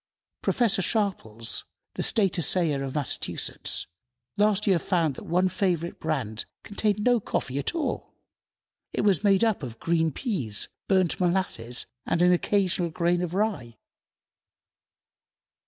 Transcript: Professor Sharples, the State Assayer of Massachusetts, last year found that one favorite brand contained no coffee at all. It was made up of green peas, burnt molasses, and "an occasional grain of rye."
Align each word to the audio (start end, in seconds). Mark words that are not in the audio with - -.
Professor 0.41 0.81
Sharples, 0.81 1.63
the 1.93 2.01
State 2.01 2.35
Assayer 2.39 2.83
of 2.83 2.95
Massachusetts, 2.95 3.85
last 4.35 4.65
year 4.65 4.79
found 4.79 5.13
that 5.13 5.27
one 5.27 5.47
favorite 5.47 5.99
brand 5.99 6.45
contained 6.63 7.03
no 7.03 7.19
coffee 7.19 7.59
at 7.59 7.75
all. 7.75 8.15
It 8.93 9.01
was 9.01 9.23
made 9.23 9.43
up 9.43 9.61
of 9.61 9.77
green 9.77 10.11
peas, 10.11 10.69
burnt 10.87 11.19
molasses, 11.19 11.85
and 12.07 12.19
"an 12.23 12.33
occasional 12.33 12.89
grain 12.89 13.21
of 13.21 13.35
rye." 13.35 13.77